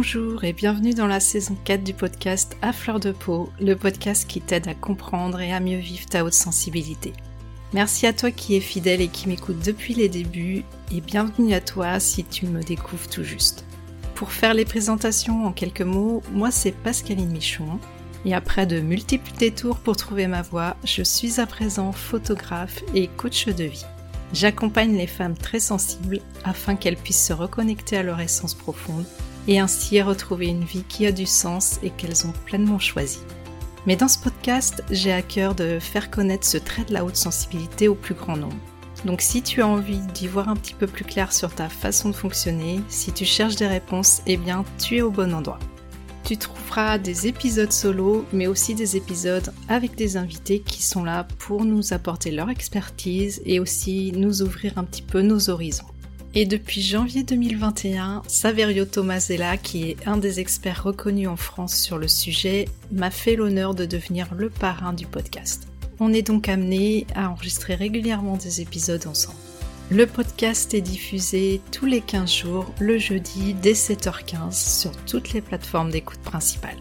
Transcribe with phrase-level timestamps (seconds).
[0.00, 4.28] Bonjour et bienvenue dans la saison 4 du podcast À fleur de peau, le podcast
[4.28, 7.12] qui t'aide à comprendre et à mieux vivre ta haute sensibilité.
[7.72, 10.62] Merci à toi qui es fidèle et qui m'écoute depuis les débuts
[10.92, 13.64] et bienvenue à toi si tu me découvres tout juste.
[14.14, 17.80] Pour faire les présentations en quelques mots, moi c'est Pascaline Michon
[18.24, 23.08] et après de multiples détours pour trouver ma voie, je suis à présent photographe et
[23.08, 23.84] coach de vie.
[24.32, 29.04] J'accompagne les femmes très sensibles afin qu'elles puissent se reconnecter à leur essence profonde
[29.48, 33.18] et ainsi retrouver une vie qui a du sens et qu'elles ont pleinement choisi.
[33.86, 37.16] Mais dans ce podcast, j'ai à cœur de faire connaître ce trait de la haute
[37.16, 38.56] sensibilité au plus grand nombre.
[39.04, 42.10] Donc si tu as envie d'y voir un petit peu plus clair sur ta façon
[42.10, 45.58] de fonctionner, si tu cherches des réponses, eh bien tu es au bon endroit.
[46.24, 51.26] Tu trouveras des épisodes solo, mais aussi des épisodes avec des invités qui sont là
[51.38, 55.86] pour nous apporter leur expertise et aussi nous ouvrir un petit peu nos horizons.
[56.34, 61.96] Et depuis janvier 2021, Saverio Tomasella, qui est un des experts reconnus en France sur
[61.96, 65.68] le sujet, m'a fait l'honneur de devenir le parrain du podcast.
[66.00, 69.38] On est donc amené à enregistrer régulièrement des épisodes ensemble.
[69.90, 75.40] Le podcast est diffusé tous les 15 jours, le jeudi dès 7h15 sur toutes les
[75.40, 76.76] plateformes d'écoute principales.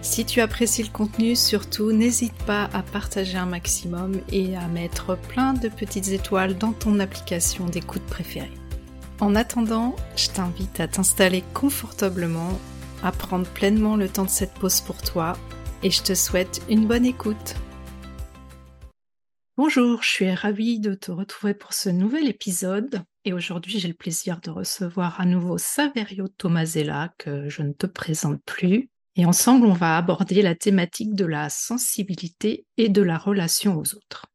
[0.00, 5.18] Si tu apprécies le contenu, surtout n'hésite pas à partager un maximum et à mettre
[5.18, 8.52] plein de petites étoiles dans ton application d'écoute préférée.
[9.18, 12.60] En attendant, je t'invite à t'installer confortablement,
[13.02, 15.38] à prendre pleinement le temps de cette pause pour toi
[15.82, 17.54] et je te souhaite une bonne écoute.
[19.56, 23.94] Bonjour, je suis ravie de te retrouver pour ce nouvel épisode et aujourd'hui j'ai le
[23.94, 29.66] plaisir de recevoir à nouveau Saverio Tomasella que je ne te présente plus et ensemble
[29.66, 34.26] on va aborder la thématique de la sensibilité et de la relation aux autres.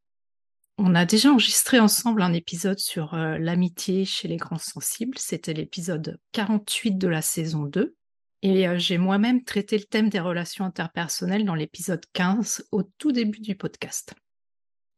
[0.84, 5.53] On a déjà enregistré ensemble un épisode sur euh, l'amitié chez les grands sensibles, c'était
[5.53, 7.96] l'épisode 48 de la saison 2
[8.42, 13.12] et euh, j'ai moi-même traité le thème des relations interpersonnelles dans l'épisode 15 au tout
[13.12, 14.16] début du podcast.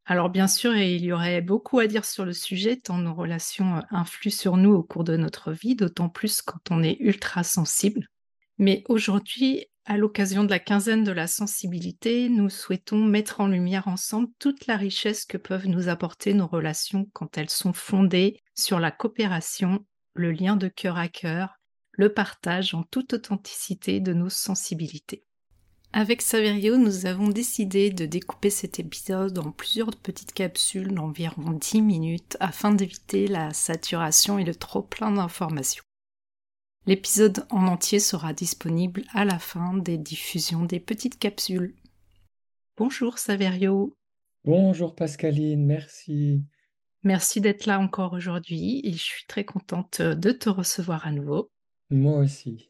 [0.05, 3.75] Alors bien sûr, il y aurait beaucoup à dire sur le sujet, tant nos relations
[3.75, 7.43] euh, influent sur nous au cours de notre vie, d'autant plus quand on est ultra
[7.43, 8.07] sensible.
[8.57, 13.89] Mais aujourd'hui, à l'occasion de la quinzaine de la sensibilité, nous souhaitons mettre en lumière
[13.89, 18.79] ensemble toute la richesse que peuvent nous apporter nos relations quand elles sont fondées sur
[18.79, 21.59] la coopération, le lien de cœur à cœur,
[21.91, 25.25] le partage en toute authenticité de nos sensibilités.
[25.91, 31.81] Avec Saverio, nous avons décidé de découper cet épisode en plusieurs petites capsules d'environ 10
[31.81, 35.83] minutes afin d'éviter la saturation et le trop plein d'informations.
[36.85, 41.75] L'épisode en entier sera disponible à la fin des diffusions des petites capsules.
[42.75, 43.95] Bonjour Saverio.
[44.43, 46.43] Bonjour Pascaline, merci.
[47.03, 51.49] Merci d'être là encore aujourd'hui et je suis très contente de te recevoir à nouveau.
[51.89, 52.69] Moi aussi.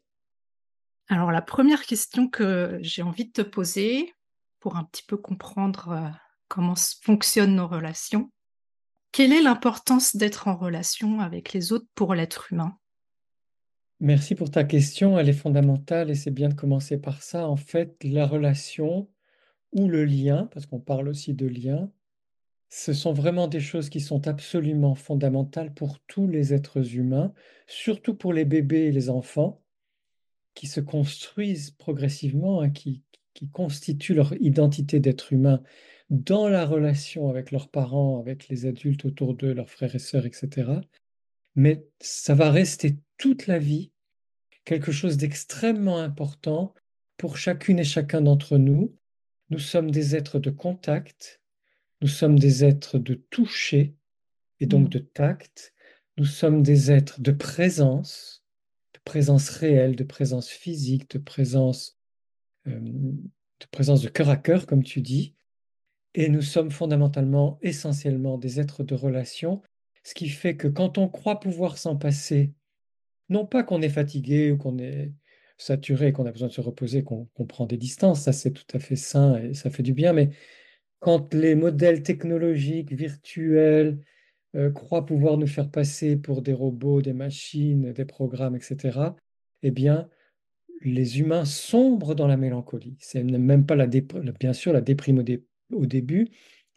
[1.08, 4.14] Alors la première question que j'ai envie de te poser
[4.60, 6.10] pour un petit peu comprendre euh,
[6.50, 8.32] comment fonctionnent nos relations,
[9.12, 12.78] quelle est l'importance d'être en relation avec les autres pour l'être humain?
[14.04, 17.48] Merci pour ta question, elle est fondamentale et c'est bien de commencer par ça.
[17.48, 19.10] En fait, la relation
[19.72, 21.90] ou le lien, parce qu'on parle aussi de lien,
[22.68, 27.34] ce sont vraiment des choses qui sont absolument fondamentales pour tous les êtres humains,
[27.66, 29.64] surtout pour les bébés et les enfants
[30.54, 33.04] qui se construisent progressivement, hein, qui,
[33.34, 35.64] qui constituent leur identité d'être humain
[36.10, 40.26] dans la relation avec leurs parents, avec les adultes autour d'eux, leurs frères et sœurs,
[40.26, 40.82] etc.
[41.56, 43.93] Mais ça va rester toute la vie
[44.66, 46.74] quelque chose d'extrêmement important
[47.18, 48.96] pour chacune et chacun d'entre nous.
[49.50, 51.42] Nous sommes des êtres de contact,
[52.02, 53.96] nous sommes des êtres de toucher
[54.60, 54.90] et donc mmh.
[54.90, 55.74] de tact,
[56.18, 58.44] nous sommes des êtres de présence,
[59.04, 61.98] présence réelle, de présence physique, de présence,
[62.68, 65.36] euh, de présence de cœur à cœur, comme tu dis.
[66.16, 69.62] Et nous sommes fondamentalement, essentiellement des êtres de relation,
[70.04, 72.54] ce qui fait que quand on croit pouvoir s'en passer,
[73.30, 75.12] non pas qu'on est fatigué ou qu'on est
[75.58, 78.80] saturé, qu'on a besoin de se reposer, qu'on prend des distances, ça c'est tout à
[78.80, 80.30] fait sain et ça fait du bien, mais
[81.00, 84.00] quand les modèles technologiques, virtuels,
[84.56, 89.16] euh, croient pouvoir nous faire passer pour des robots, des machines, des programmes, etc.,
[89.64, 90.10] eh bien,
[90.82, 92.96] les humains sombrent dans la mélancolie.
[93.00, 95.24] C'est même pas la bien sûr la déprime
[95.72, 96.30] au, début,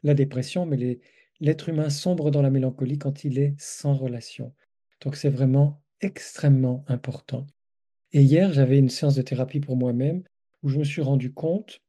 [0.02, 1.00] la dépression, mais
[1.40, 4.54] l'être humain sombre dans la mélancolie quand il est sans relation.
[5.02, 7.46] Donc c'est vraiment extrêmement important.
[8.12, 10.22] Et hier, j'avais une séance de thérapie pour moi-même
[10.62, 11.80] où je me suis rendu compte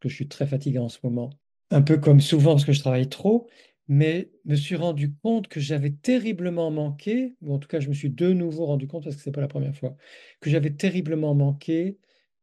[0.00, 1.30] que je suis très fatigué en ce moment.
[1.70, 3.48] Un peu comme souvent parce que je travaille trop,
[3.88, 7.94] mais me suis rendu compte que j'avais terriblement manqué, ou en tout cas je me
[7.94, 9.96] suis de nouveau rendu compte, parce que ce n'est pas la première fois,
[10.40, 11.98] que j'avais terriblement manqué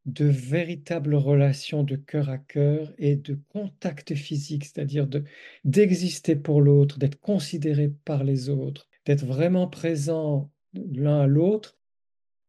[0.06, 5.08] de véritables relations de cœur à cœur et de contact physique, c'est-à-dire
[5.64, 11.78] d'exister pour l'autre, d'être considéré par les autres, d'être vraiment présent l'un à l'autre,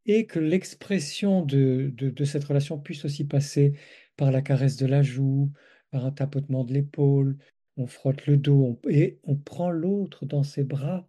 [0.05, 3.73] et que l'expression de, de, cette relation puisse aussi passer
[4.17, 5.51] par la caresse de la joue,
[5.91, 7.37] par un tapotement de l'épaule,
[7.77, 11.07] on frotte le dos et on prend l'autre dans ses bras.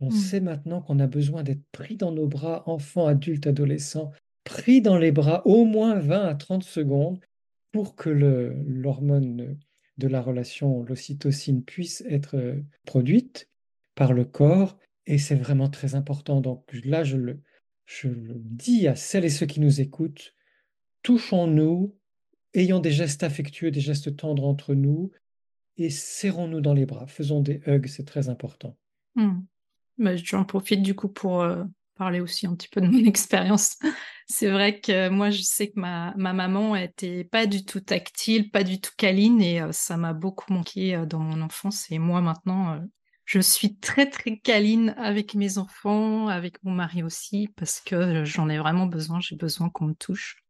[0.00, 0.10] On mmh.
[0.10, 4.10] sait maintenant qu'on a besoin d'être pris dans nos bras, enfants, adultes, adolescents,
[4.44, 7.20] pris dans les bras au moins 20 à 30 secondes
[7.70, 9.56] pour que l'hormone
[9.98, 13.48] de la relation, l'ocytocine, puisse être euh, produite
[13.94, 14.78] par le corps.
[15.06, 16.40] Et c'est vraiment très important.
[16.40, 17.42] Donc là, je le,
[18.04, 20.34] dis à celles et ceux qui nous écoutent,
[21.02, 21.96] touchons-nous,
[22.54, 25.10] ayons des gestes affectueux, des gestes tendres entre nous,
[25.76, 27.06] et serrons-nous dans les bras.
[27.06, 28.76] Faisons des hugs, c'est très important.
[29.14, 29.40] Hmm.
[29.98, 31.64] Bah, J'en profite du coup pour euh,
[31.96, 33.78] parler aussi un petit peu de mon expérience.
[34.28, 38.50] c'est vrai que moi, je sais que ma, ma maman était pas du tout tactile,
[38.50, 41.90] pas du tout câline, et euh, ça m'a beaucoup manqué euh, dans mon enfance.
[41.90, 42.80] Et moi, maintenant,
[43.32, 48.50] je suis très, très câline avec mes enfants, avec mon mari aussi, parce que j'en
[48.50, 49.20] ai vraiment besoin.
[49.20, 50.44] J'ai besoin qu'on me touche.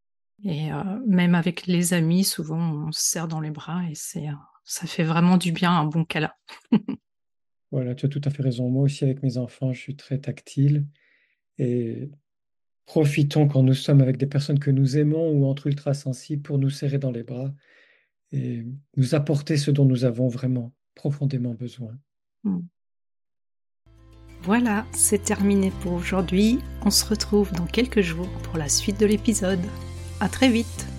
[0.45, 0.71] Et
[1.07, 4.27] même avec les amis, souvent, on se serre dans les bras et c'est
[4.65, 6.33] ça fait vraiment du bien un bon câlin.
[7.71, 8.69] voilà, tu as tout à fait raison.
[8.69, 10.85] Moi aussi, avec mes enfants, je suis très tactile.
[11.59, 12.11] Et
[12.87, 16.59] profitons quand nous sommes avec des personnes que nous aimons ou entre ultra sensibles pour
[16.59, 17.55] nous serrer dans les bras
[18.33, 21.97] et nous apporter ce dont nous avons vraiment profondément besoin.
[22.45, 22.61] Hmm.
[24.43, 26.59] Voilà, c'est terminé pour aujourd'hui.
[26.85, 29.65] On se retrouve dans quelques jours pour la suite de l'épisode.
[30.21, 30.92] À très vite!